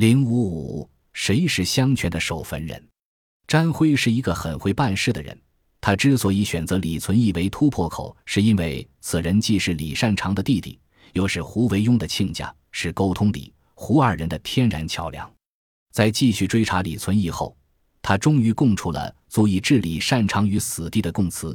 [0.00, 2.82] 零五五，谁是相权的守坟人？
[3.46, 5.38] 詹辉是一个很会办事的人。
[5.78, 10.80] 他之所以选择李存义为突破口，是因为此人既是李善长的弟弟，
[11.12, 15.30] 又是胡惟庸的亲家，是沟通李胡二人的天然桥梁。
[15.92, 17.54] 在继续追查李存义后，
[18.00, 21.54] 他终于供出了足以置李善长于死地的供词。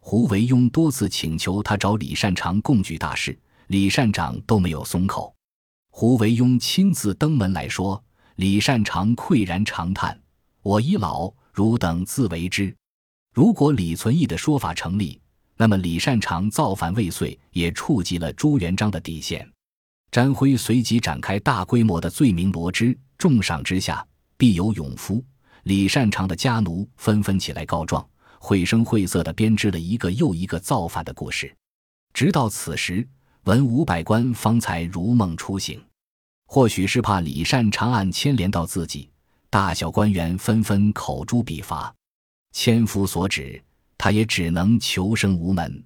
[0.00, 3.38] 胡惟庸多次请求他找李善长共举大事，
[3.68, 5.32] 李善长都没有松口。
[5.96, 8.02] 胡惟庸亲自登门来说，
[8.34, 10.20] 李善长喟然长叹
[10.60, 12.74] ：“我已老，汝等自为之。”
[13.32, 15.20] 如果李存义的说法成立，
[15.56, 19.48] 那么李善长造反未遂也触及了朱元璋的底线。
[20.10, 24.04] 詹辉随即展开大规模的罪名罗织，重赏之下
[24.36, 25.24] 必有勇夫。
[25.62, 28.04] 李善长的家奴纷纷起来告状，
[28.40, 31.56] 绘声绘色地编织了一个又一个造反的故事。
[32.12, 33.08] 直到此时，
[33.44, 35.82] 文武百官方才如梦初醒。
[36.46, 39.10] 或许是怕李善长案牵连到自己，
[39.50, 41.94] 大小官员纷纷口诛笔伐。
[42.52, 43.62] 千夫所指，
[43.98, 45.84] 他也只能求生无门。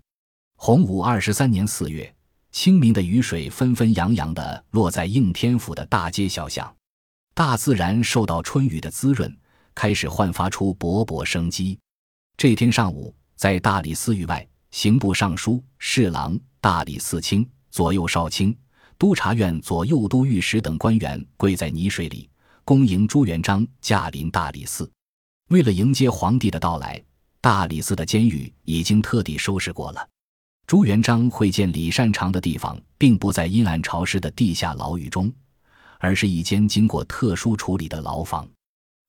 [0.57, 2.15] 洪武二十三年四月，
[2.53, 6.73] 清明的雨水纷纷扬扬地落在应天府的大街小巷，
[7.35, 9.35] 大自然受到春雨的滋润，
[9.75, 11.79] 开始焕发出勃勃生机。
[12.37, 18.57] 这天上午，在大理寺狱外，刑部尚书、侍郎、大理寺卿、左右少卿、
[18.99, 22.29] 督察院左右都御史等官员跪在泥水里，
[22.65, 24.91] 恭迎朱元璋驾临大理寺。
[25.51, 27.03] 为了迎接皇帝的到来，
[27.41, 30.09] 大理寺的监狱已经特地收拾过了。
[30.67, 35.33] 朱元璋会见李善长的地方，并不在阴暗潮湿的地下牢狱中，
[35.99, 38.47] 而是一间经过特殊处理的牢房。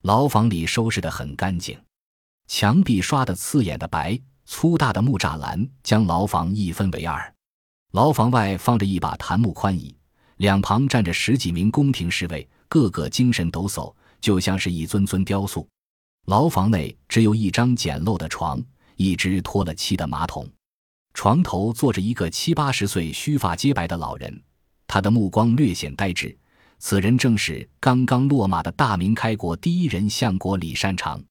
[0.03, 1.77] 牢房里收拾得很干净，
[2.47, 7.33] 墙壁刷得刺眼的白，粗大的木栅栏将牢房一分为二。
[7.91, 9.95] 牢房外放着一把檀木宽椅，
[10.37, 15.67] 两旁站着十几名宫廷侍卫，个个精神抖擞，就像是一尊尊雕塑。
[16.27, 18.63] 牢房内只有一张简陋的床，
[18.95, 20.47] 一只脱了漆的马桶。
[21.15, 24.39] 床头坐着一个七八十岁、须发皆白的老人，
[24.85, 26.37] 他的目光略显呆滞。
[26.77, 31.21] 此人正是刚刚落马的大明开国第一人相国李善长。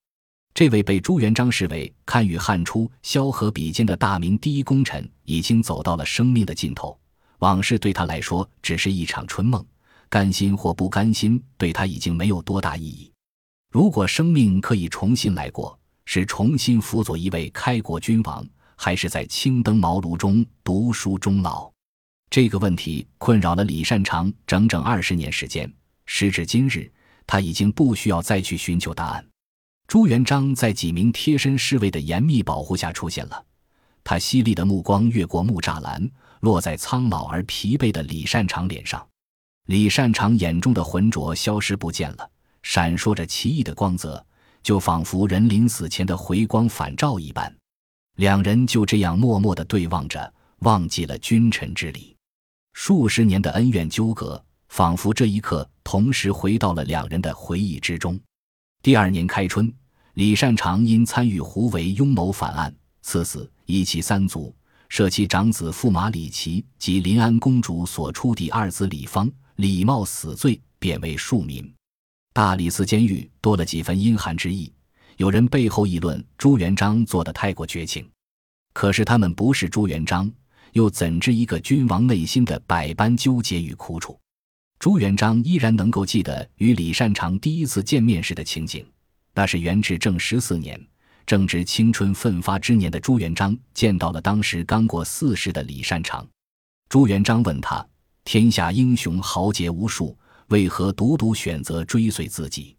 [0.55, 6.99] 这位被朱元璋视为堪与汉初萧何比肩的大明第一功臣，已经走到了生命的尽头。
[7.39, 9.65] 往事对他来说只是一场春梦，
[10.09, 13.13] 甘心或不甘心，对他已经没有多大意义。
[13.71, 18.45] 如果生命可以重新来过，是重新辅佐一位开国君王，
[18.75, 21.71] 还是在青灯茅庐中读书终老？
[22.31, 25.73] 这个问题困扰了李善长整整二十年时间。
[26.07, 26.91] 时至今日，
[27.27, 29.28] 他已经不需要再去寻求答案。
[29.88, 33.44] 朱元璋在几名贴身侍卫的严密保护下出现了，
[34.04, 36.06] 他犀利的目光越过木栅栏，
[36.41, 39.04] 落在苍老而疲惫的李善长脸上。
[39.65, 42.31] 李善长眼中的浑浊消失不见了。
[42.62, 44.22] 闪烁着奇异的光泽，
[44.62, 47.50] 就仿佛人临死前的回光返照一般。
[48.16, 52.15] 两人就这样默默地对望着，忘记了君臣之礼，
[52.75, 58.20] 数十年的恩怨纠葛，仿佛这一刻同时回到了两人的回忆之中。
[58.81, 59.72] 第二年开春，
[60.15, 62.72] 李善长因参与胡惟庸谋反案，
[63.03, 64.55] 赐死，一其三族，
[64.89, 71.75] 赦其长子驸马李琦及临安公主所出第二子李芳、李茂死罪，贬为庶民。
[72.33, 74.72] 大理寺监狱多了几分阴寒之意，
[75.17, 78.09] 有人背后议论朱元璋做的太过绝情。
[78.72, 80.31] 可是他们不是朱元璋，
[80.75, 84.17] 又怎知一个君王内心的百般纠结与苦楚？
[84.78, 88.87] 朱元璋依然能够记得与李善长第一次见面时的情景。
[89.34, 90.81] 那是元至正十四年，
[91.27, 96.27] 正值青春奋发之年的朱元璋见到了当时刚过四十的李善长。
[96.88, 97.87] 朱元璋问他
[98.25, 100.17] ：“天下英雄豪杰无数。”
[100.49, 102.75] 为何独独选择追随自己？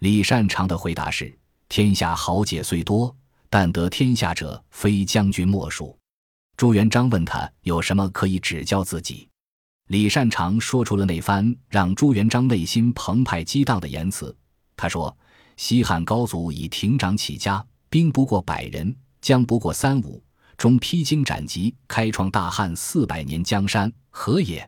[0.00, 1.32] 李善长的回答是
[1.70, 3.14] ：“天下豪杰虽多，
[3.48, 5.96] 但得天下者非将军莫属。”
[6.58, 9.28] 朱元璋问他有什么可以指教自己，
[9.88, 14.34] 李善长说出了那番让朱元璋内心澎湃激荡的言辞。
[14.76, 15.14] 他说
[15.58, 20.22] ：“西汉高祖以亭长起家，兵不过百人，将不过三五，
[20.56, 24.66] 终披荆斩棘，开创大汉四百年江山，何也？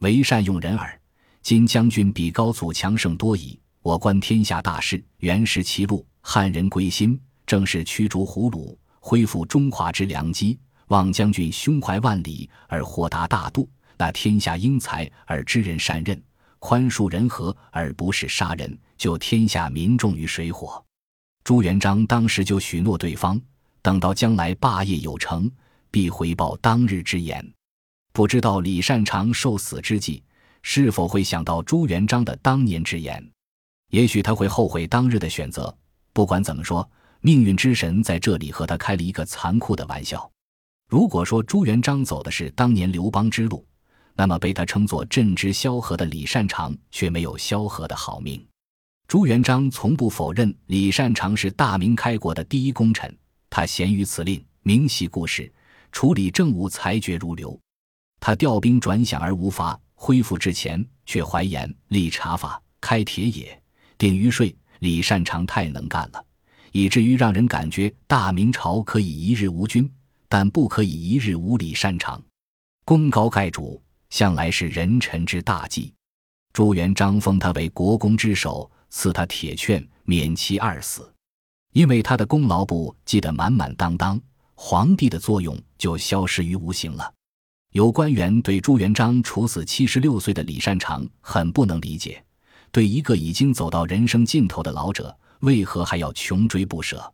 [0.00, 1.00] 为善用人耳。”
[1.42, 3.60] 今将军比高祖强盛多矣。
[3.82, 10.58] 我观天下大势，原识其路，汉人归心，正是驱逐胡虏，恢复中华之良机。
[10.88, 16.22] 望将军胸怀万里而豁达大度，那天下英才而知人善任，
[16.58, 20.84] 宽恕人和而不是杀人，救天下民众于水火。
[21.44, 23.40] 朱元璋当时就许诺对方，
[23.82, 25.50] 等到将来霸业有成，
[25.90, 27.52] 必回报当日之言。
[28.12, 30.22] 不知道李善长受死之际。
[30.68, 33.24] 是否会想到朱元璋的当年之言？
[33.92, 35.72] 也许他会后悔当日的选择。
[36.12, 36.90] 不管怎么说，
[37.20, 40.28] 命运之神在这里和他开了一个残酷的玩笑。
[40.88, 43.64] 如果说朱元璋走的是当年刘邦之路，
[44.16, 48.44] 那么被他称作镇之萧何的李善长却没有萧何的好命。
[49.06, 53.16] 朱元璋从不否认李善长是大明开国的第一功臣，
[53.50, 55.52] 他贤于辞令，明细故事，
[55.92, 57.58] 处理政务裁决如流。
[58.18, 63.62] 他调兵转饷而无法，恢复之前却怀言立茶法，开铁冶，
[63.96, 64.56] 定于税。
[64.80, 66.22] 李善长太能干了，
[66.70, 69.90] 以至于让人感觉大明朝可以一日无君，
[70.28, 72.22] 但不可以一日无李善长。
[72.84, 73.82] 功高盖主，
[74.16, 75.92] 向来是人臣之大忌。
[76.54, 81.12] 朱元璋封他为国公之首，赐他铁券，免其二死。
[81.74, 84.18] 因为他的功劳簿记得满满当当，
[84.54, 87.12] 皇帝的作用就消失于无形了。
[87.72, 92.24] 有官员对朱元璋处死七十六岁的李善长很不能理解。
[92.72, 97.12] 对一个已经走到人生尽头的老者，为何还要穷追不舍？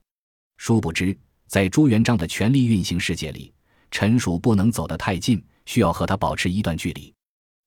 [0.57, 1.19] 殊不知，
[1.49, 3.53] 在朱元璋的权力运行世界里，
[3.91, 7.13] 臣属不能走得太近，需要和他保持一段距离。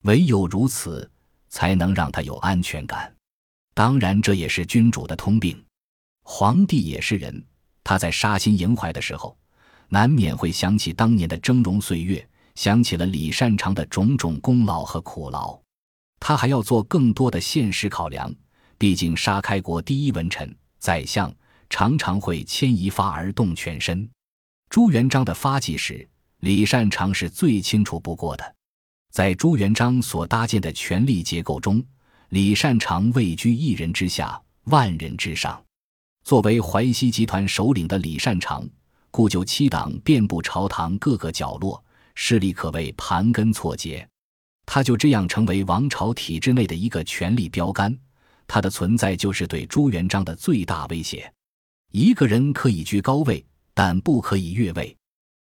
[0.03, 1.09] 唯有如此，
[1.49, 3.13] 才能让他有安全感。
[3.73, 5.61] 当然，这也是君主的通病。
[6.23, 7.45] 皇帝也是人，
[7.83, 9.37] 他在杀心萦怀的时候，
[9.89, 15.59] 难免会想起当年的峥嵘岁月，想起了李善长的种种功劳和苦劳。
[16.19, 18.33] 他还要做更多的现实考量，
[18.77, 21.31] 毕竟杀开国第一文臣宰相，
[21.69, 24.09] 常常会牵一发而动全身。
[24.69, 26.07] 朱元璋的发迹史，
[26.39, 28.55] 李善长是最清楚不过的。
[29.11, 31.83] 在朱元璋所搭建的权力结构中，
[32.29, 35.61] 李善长位居一人之下，万人之上。
[36.23, 38.67] 作为淮西集团首领的李善长，
[39.11, 41.81] 故就七党遍布朝堂各个角落，
[42.15, 44.05] 势力可谓盘根错节。
[44.65, 47.95] 他就这样成为王朝体制内的一个权力标杆，
[48.47, 51.31] 他的存在就是对朱元璋的最大威胁。
[51.91, 54.97] 一个人可以居高位，但不可以越位。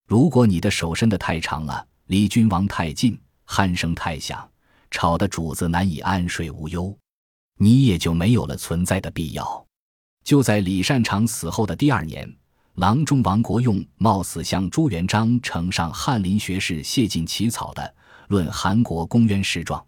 [0.09, 3.15] 如果你的手伸得太长了，离君王太近，
[3.45, 4.49] 鼾声太响，
[4.89, 6.97] 吵得主子难以安睡无忧，
[7.59, 9.63] 你也就没有了存在的必要。
[10.23, 12.27] 就在李善长死后的第二年，
[12.73, 17.95] 郎中王国用冒死向朱元璋呈上翰林学士谢晋起草的。
[18.29, 19.85] 论韩国公渊事状，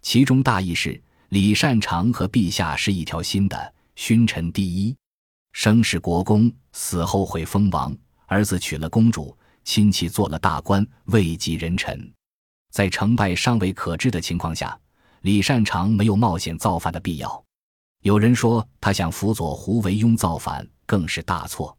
[0.00, 4.96] 其中大意是李善长和陛下是一条心的，勋臣第一，
[5.50, 7.92] 生是国公，死后会封王，
[8.26, 9.36] 儿子娶了公主，
[9.66, 12.10] 亲戚做了大官，位极人臣。
[12.70, 14.78] 在成败尚未可知的情况下，
[15.22, 17.44] 李善长没有冒险造反的必要。
[18.02, 21.76] 有人说他想辅佐胡惟庸造反，更是大错。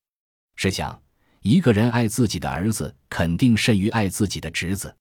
[0.58, 1.02] 试想，
[1.42, 4.94] 一个人爱自己的儿子，肯定甚于爱自己的侄子。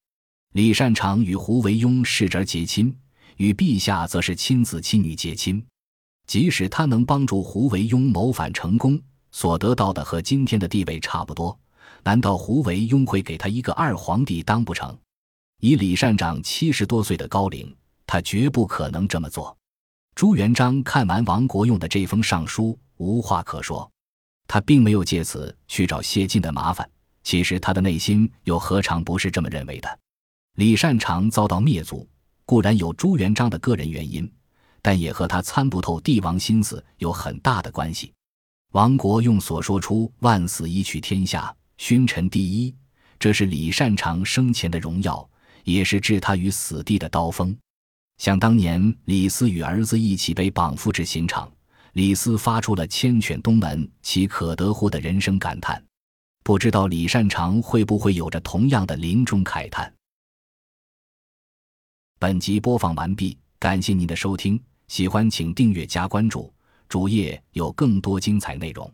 [0.52, 2.96] 李善长与胡惟庸是侄结亲，
[3.36, 5.62] 与陛下则是亲子亲女结亲。
[6.28, 9.00] 即使他能帮助胡惟庸谋反成功，
[9.32, 11.58] 所得到的和今天的地位差不多，
[12.06, 14.96] 难道胡惟庸会给他一个二皇帝当不成？
[15.58, 17.74] 以李善长七十多岁的高龄，
[18.06, 19.58] 他绝不可能这么做。
[20.14, 23.90] 朱元璋看完王国用的这封上书，无话可说。
[24.46, 26.88] 他并没有借此去找谢晋的麻烦，
[27.24, 29.98] 其实他的内心又何尝不是这么认为的？
[30.54, 32.08] 李善长遭到灭族，
[32.44, 34.32] 固然有朱元璋的个人原因，
[34.80, 38.12] 但也和他参不透帝王心思有很大的关系。
[38.74, 42.74] 王国用所说出“万死一取天下，勋臣第一”，
[43.18, 45.28] 这是李善长生前的荣耀，
[45.64, 47.56] 也是置他于死地的刀锋。
[48.18, 51.50] 想当年，李斯与儿子一起被绑赴至刑场，
[51.92, 55.82] 李斯发出了“千犬东门，岂可得乎”的人生感叹。
[56.42, 59.92] 不知道李善长会不会有着同样的临终慨叹？
[62.18, 66.50] 本集播放完毕，感谢您的收听，喜欢请订阅加关注，
[66.88, 68.90] 主页有更多精彩内容。